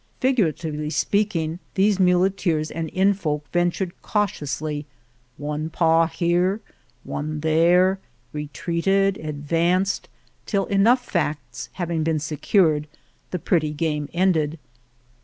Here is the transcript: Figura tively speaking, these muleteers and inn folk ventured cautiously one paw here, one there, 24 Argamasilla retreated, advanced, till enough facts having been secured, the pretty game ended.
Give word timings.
Figura 0.19 0.51
tively 0.51 0.91
speaking, 0.91 1.59
these 1.75 1.99
muleteers 1.99 2.71
and 2.71 2.89
inn 2.91 3.13
folk 3.13 3.45
ventured 3.53 4.01
cautiously 4.01 4.87
one 5.37 5.69
paw 5.69 6.07
here, 6.07 6.59
one 7.03 7.41
there, 7.41 7.99
24 8.31 8.31
Argamasilla 8.33 8.33
retreated, 8.33 9.17
advanced, 9.19 10.09
till 10.47 10.65
enough 10.65 11.05
facts 11.05 11.69
having 11.73 12.01
been 12.01 12.17
secured, 12.17 12.87
the 13.29 13.37
pretty 13.37 13.69
game 13.73 14.09
ended. 14.11 14.57